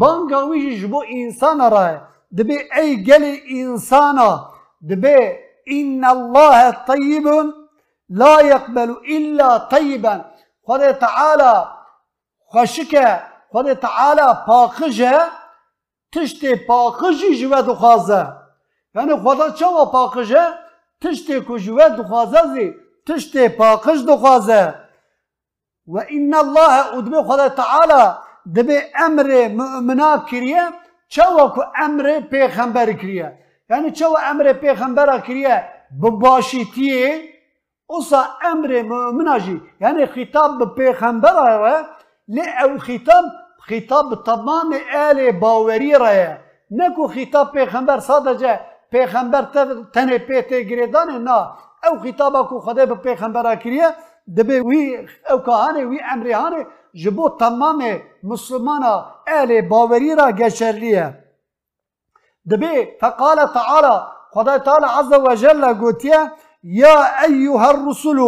[0.00, 1.84] بانگاوی جبو انسان را
[2.38, 4.30] دبی ای گلی انسانا
[4.90, 5.16] دبی
[5.66, 7.26] ان الله طیب
[8.08, 10.24] لا يقبل إلا طيبا.
[10.66, 11.66] خد تعالى
[12.46, 15.30] خوشك خد تعالى پاقجه
[16.12, 18.36] تشت پاقجی جوه دخازة
[18.94, 20.44] يعني خدا چوا پاقجه
[21.00, 22.74] تشت که دخازة زي زی
[23.06, 24.74] تشت پاقج دخوازه.
[25.88, 30.72] الله ادمه خد تعالى دبي أمر مؤمنا كريا
[31.08, 33.38] چوا کو أمر پیغمبر كريا
[33.70, 35.68] يعني چوا أمر بيخنبر كريا
[36.00, 37.35] بباشي تيه
[37.90, 38.20] اوسا
[38.52, 40.78] أمر مؤمن جي يعني خطاب
[42.28, 43.24] لی أو خطاب
[43.58, 46.38] خطاب تمام آل باوری را
[46.70, 49.42] نکو خطاب پیغمبر صادجه پیغمبر
[49.94, 51.50] تنه پیته گریدان نه
[51.86, 53.94] أو خطاب کو خدا به پیغمبر کریه
[54.36, 58.82] دبه وی أو کهانه وی امرهانه جبو تمام مسلمان
[59.40, 61.24] آل باوری را گشرلیه
[62.50, 66.32] دبه فقال تعالى خدا تعالى عز وجل قوتيه
[66.66, 68.18] يا أيها الرسل.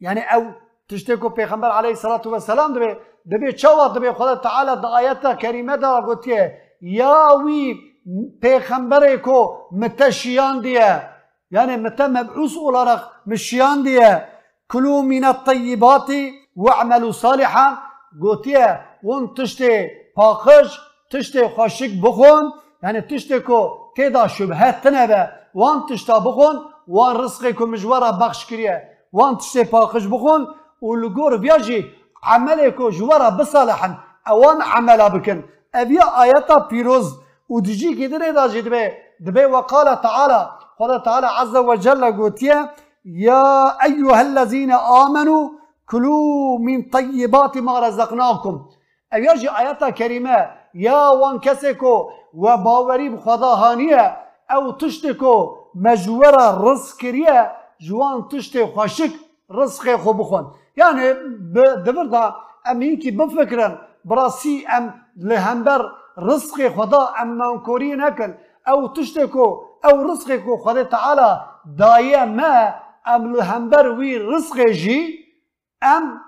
[0.00, 0.44] يعني أو
[0.88, 4.76] تشتكوا پیغمبر عليه الصلاة والسلام دبي دبي چوا دبي خدا تعالى
[5.22, 6.58] دا كريمة دا قوتية.
[6.82, 7.92] يا وي
[8.42, 9.20] پیغمبر
[9.72, 11.10] متشيان ديه
[11.50, 14.28] يعني متى مبعوث olarak مشيان ديه
[14.68, 16.10] كلوا من الطيبات
[16.56, 17.78] واعملوا صالحا.
[18.22, 22.52] قوتية وان تشتي پاخش تشتي خاشك بخون.
[22.82, 25.30] يعني تشتي کو تيدا شبهات تنبه.
[25.54, 30.46] وان تشتا بخون وان رزقي كم جوارا بخش كريا وان تشتي باخش بخون
[30.80, 31.90] ولقور بياجي
[32.24, 35.42] عملكو جوارا بصالحا اوان عملا بكن
[35.74, 37.14] ابيا اياتا بيروز
[37.48, 42.74] ودجي كدري داجي دبي دبي وقال تعالى قال تعالى عز وجل قوتيا
[43.04, 45.48] يا ايها الذين آمنوا
[45.90, 48.66] كلوا من طيبات ما رزقناكم
[49.12, 54.16] ابياجي اياتا كريمه يا وان كسكو وباوري بخضاهانية
[54.50, 57.50] أو تشتكو مجوره رزق کریه
[57.80, 59.12] جوان تشت خوشک
[59.50, 60.54] رزق خو بخون.
[60.76, 61.12] یعنی
[61.86, 65.80] دبر دا امین کی بفکرن براسی ام لهمبر
[66.16, 68.34] رزق خدا ام نانکوری نکن.
[68.66, 71.30] او تشت کو او رزق کو خدا تعالی
[71.78, 72.74] دایه ما
[73.06, 75.18] ام لهمبر وی رزق جی
[75.82, 76.20] ام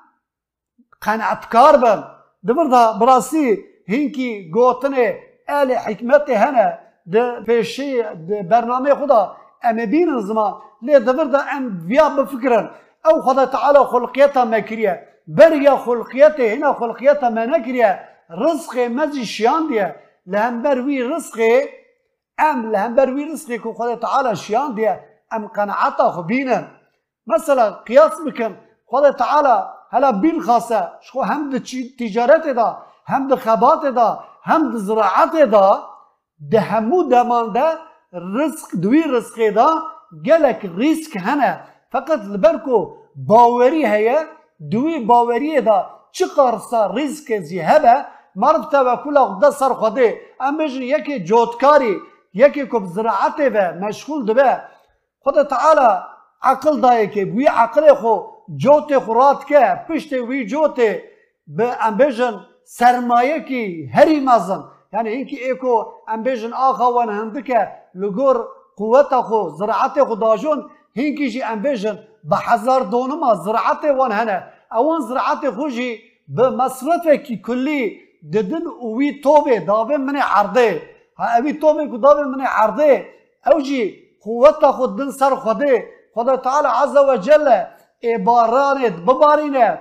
[1.01, 2.05] قناعتکار بم.
[2.49, 5.19] دبر دا براسی هینکی گوتنه
[5.49, 6.79] ال حکمت هنه
[7.13, 10.53] ده پیشی ده برنامه خدا ام بین زمان
[10.83, 12.71] لی دبر دا ام ویا بفکرن
[13.05, 14.95] او خدا تعالی خلقیتا ما کریه
[15.27, 18.01] بریا خلقیت هنا خلقیتا ما نکریه
[18.31, 19.95] رزق مزی شیان دیه
[20.27, 21.69] لهمبر وی رزقه
[22.39, 25.01] ام لهمبر وی رزقه که خدا تعالی شیان دیه
[25.33, 26.65] ام قناعتا خو بینن
[27.27, 29.57] مثلا قیاس بکن خدا تعالی
[29.91, 31.59] هلا بیل خاصه شخو هم ده
[31.99, 35.94] تجارت دا هم ده خبات دا هم ده زراعت دا
[36.51, 37.69] ده همو دمان ده
[38.13, 39.69] رزق دوی رزق دا
[40.27, 41.61] گلک ریسک هنه.
[41.93, 42.79] فقط لبرکو
[43.17, 44.19] باوری هیا
[44.71, 45.91] دوی باوری دا.
[46.13, 48.05] چه قرصا ریسک زی هبه
[48.37, 50.21] مرد توکل خدا سر خوده.
[50.41, 51.97] ام بجن یکی جوتکاری
[52.35, 54.61] یکی کب زراعت و مشغول دبه.
[55.21, 55.91] خدا تعالی
[56.43, 58.15] عقل دایه که بوی عقل خو
[58.57, 60.77] جوت خورات که پشت وی جوت.
[61.47, 64.65] به ام بجن سرمایه کی هری مزن.
[64.95, 65.75] یعنی اینکه ایکو
[66.09, 67.61] ام بجن آخا وان هندکه
[67.95, 68.37] لگور
[68.77, 70.59] قوت خو زراعت خو داجون
[70.97, 71.99] هینکی جی ام بجن
[72.31, 74.39] به هزار دونما زراعت وان هنه.
[74.73, 75.91] اوان زراعت خوشی
[76.29, 77.05] به مصرف
[77.47, 78.01] کلی
[78.33, 80.83] ددن اوی توبه داوه من عرضه.
[81.19, 83.05] ها اوی توبه کو داوه من عرضه.
[83.47, 83.83] او جی
[84.25, 85.89] قوت خود دن سر خوده.
[86.15, 87.49] خدا تعالی عز و جل
[88.01, 89.79] ای بارانت ببارینه.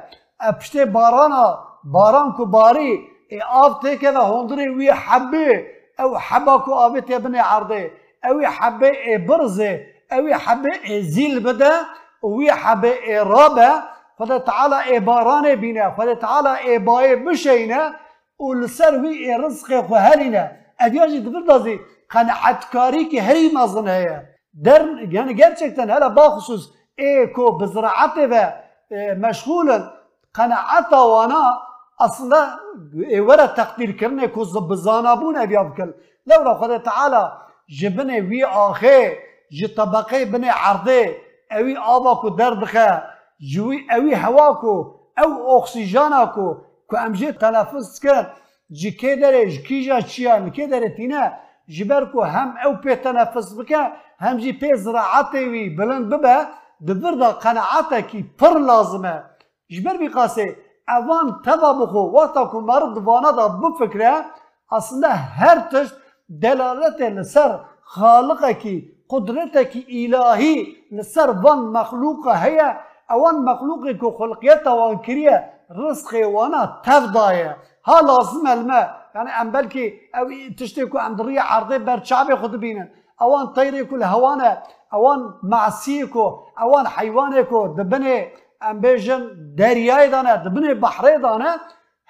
[0.59, 1.45] پشت بارانا
[1.83, 3.12] باران کو باری.
[3.41, 5.65] آبته که و هندری وی حبه
[5.99, 7.91] أو حبه کو آبته بنه عرضه
[8.25, 11.71] أو حبه برزه أو حبه زیل بده
[12.23, 13.69] وی حبه رابه
[14.17, 17.91] خدا تعالی باران بینه خدا تعالی بای بشینه
[18.39, 21.79] ولسر وي وی رزق خو هلینه اگه دبردازی
[22.09, 28.53] قناعتکاری که هری مازن هیه در يعني gerçekten هلا bahusuz إيكو bizraate ve
[28.91, 29.81] e, meşgulen
[32.05, 32.41] اصلا
[33.27, 35.91] ورا تقدیر کرنه کو ز بزانا بو نه بیا بکل
[36.27, 36.79] لو را خدای
[37.79, 39.17] جبنه وی اخه
[39.51, 41.15] ی طبقه بنه عرضه
[41.51, 43.03] او آب کو درد خه
[43.53, 44.73] جوی او هوا کو
[45.17, 46.47] او اکسیژن کو
[46.87, 48.23] کو ام جی تنفس کر
[48.79, 49.99] جی کدر اج کی جا
[51.75, 53.71] جبر کو هم او پی تنفس بک
[54.19, 56.37] هم جی پی زراعت وی بلند ببه
[56.87, 57.29] د ورده
[58.39, 59.15] پر لازمه
[59.73, 60.55] جبر بی قاسه
[60.87, 63.61] pir lazim e ji ber vî qasê evan teva bixwe wexta ku meriv divana da
[63.61, 64.25] bifikre
[64.69, 65.95] aslında her tişt
[66.29, 70.55] delaletê li ser xaliqekî قدرتك إلهي
[70.91, 72.59] لسر وان مخلوق هي
[73.11, 77.57] اوان مخلوق كو خلقيته وان كريه رزقي وانا تفضايا
[77.87, 80.27] ها لازم الماء يعني ام بلكي او
[80.57, 82.89] تشتكوا ام درية عرضي بر شعبي خد بينا
[83.21, 84.63] اوان طيري كل هوانا
[84.93, 86.25] اوان معسيكو
[86.61, 87.67] اوان حيوانكو
[88.69, 89.21] ام بیژن
[89.57, 91.51] دریای دانه دبن بحری دانه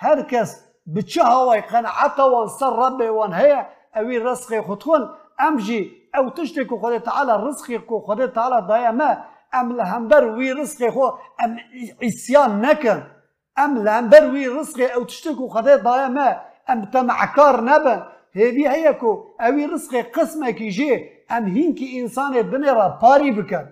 [0.03, 0.49] هر کس
[0.95, 3.61] بچه هوای قناعت وان سر رب وان هیا
[3.95, 5.01] اوی رزق خودون
[5.39, 5.79] ام جی
[6.15, 9.17] أو تشتی تشتك خود تعالى رزق کو خود تعالى دايا ما
[9.53, 11.05] ام لهمبر وی رزق خو
[11.43, 11.57] ام
[12.01, 12.99] اسیان نکن
[13.57, 17.95] ام لهمبر وی رزق أو تشتی تشتك خود دايا ما ام تمعكار نبا
[18.35, 20.91] هیا کو اوی رزق قسمه کی جی
[21.31, 23.65] ام هينكي انسان بني را باري بكن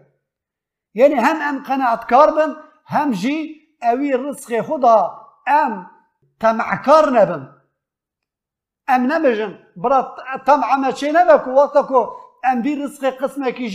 [0.95, 2.55] يعني هم ام قناعت كاربن
[2.91, 3.35] هم جی
[3.81, 4.97] اوی رزقی خدا
[5.47, 5.73] ام
[6.39, 7.43] تمعکار نبن
[8.87, 9.99] ام نبجن برا
[10.45, 12.01] طمع ما چه نبکو وقتا کو
[12.43, 13.67] ام بی رزق قسمه کی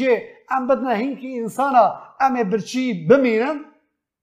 [0.50, 1.84] ام بدنا هینکی انسانا
[2.20, 3.58] ام برچی بمینن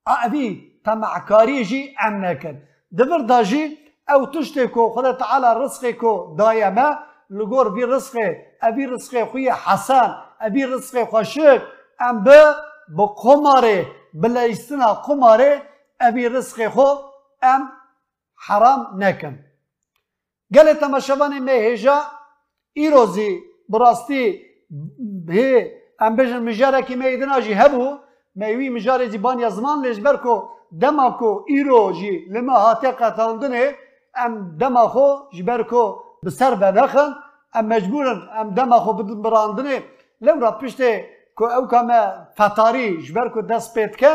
[0.07, 0.47] اوی
[0.85, 2.55] تمعکاری ام نکن
[2.97, 3.39] دبر دا
[4.09, 6.97] او تشتی کو خدا تعالی رزق کو دایمه
[7.29, 8.15] لگور بی رزق
[8.61, 11.61] ابی رزق خوی حسن ابی رزق خوشک
[11.99, 12.55] ام به
[12.97, 15.61] با قماره بلایستنا قماره
[15.99, 16.89] ابی رزق خو
[17.51, 17.61] ام
[18.45, 19.35] حرام نکن
[20.55, 21.97] گل تماشوان مهجا
[22.73, 23.31] ایروزی
[23.69, 24.23] براستی
[25.29, 27.85] هی ام بجن مجاره کی میدنا جی هبو
[28.39, 30.35] میوی مجاره جی بان زمان لجبر کو
[30.81, 31.45] دما کو
[32.33, 33.63] لما هاتی قطاندنه
[34.15, 35.83] ام دما خو جبر کو
[36.23, 37.09] بسر بدخن
[37.57, 39.75] ام مجبورن ام دما خو بدن براندنه
[40.21, 40.89] لو را پشته
[41.35, 42.01] کو او کما
[42.37, 44.11] فتاری جبر کو دست پیت که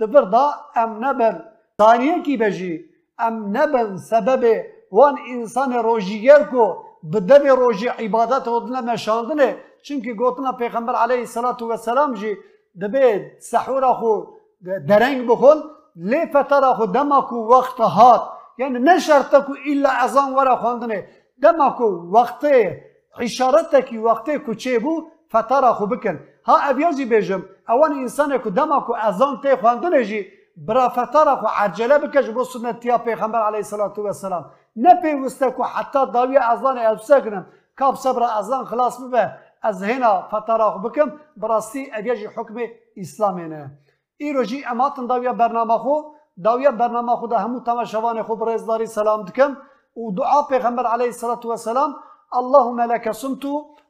[0.00, 0.44] دبر دا
[0.76, 1.36] ام نبن
[1.80, 2.74] ثانیه کی بجی
[3.18, 4.44] ام نبن سبب
[4.92, 6.64] وان انسان روجیگر کو
[7.12, 11.26] بدبی روژی عبادت ودنا مشاندنه چونکی گوتنا پیغمبر علیه
[11.60, 12.36] والسلام جی
[12.80, 14.12] دبی سحور خو
[14.88, 15.58] درنگ بخون
[15.96, 18.22] لی فتر خو دمکو وقت هات
[18.58, 21.08] یعنی نشرتکو الا ازان ورا خواندنه
[21.42, 21.84] دمکو
[22.16, 22.46] وقت
[23.18, 29.56] اشارتکی وقت کوچه بو فتر خو بکن ها بیجم اوان انسان کو دمکو ازان تی
[29.56, 30.20] خواندنه جی
[30.56, 34.44] برا فتر خو عجله بکش بو سنتیا پیغمبر علیه الصلاة والسلام
[34.76, 37.46] نپیوسته که حتی داوی ازان البسه کنم.
[37.78, 39.00] کاب صبر ازان خلاص
[40.84, 41.12] بکم.
[41.36, 42.58] براستی ادیج حکم
[43.38, 43.70] نه
[44.16, 45.94] ایرو جی اماتن داویا برنامه خو.
[46.44, 49.56] داویا برنامه خو ده همو تماشاوان خو برزداری سلام دکم
[49.96, 51.94] ودعاء پیغمبر عليه الصلاة والسلام
[52.32, 53.44] اللهم لك صمت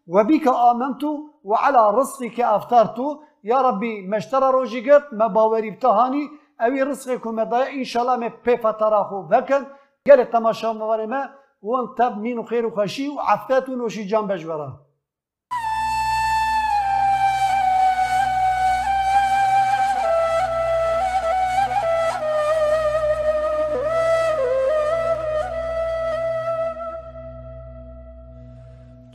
[0.07, 1.03] وبك آمنت
[1.45, 2.99] وعلى رزقك أفطرت.
[3.45, 6.29] يا ربي مشترى روجي قرت ما باوري بتهاني
[6.61, 9.67] أوي رزقك ومدايا إن شاء الله ما بيفا تراخو بكن
[10.09, 11.31] قال التماشى مغارمة
[11.63, 14.86] وان تب مين خير وخشي وعفتات ونوشي جنب جوارا